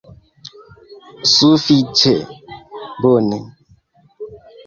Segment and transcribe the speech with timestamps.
[1.31, 2.13] Sufiĉe
[3.03, 3.39] bone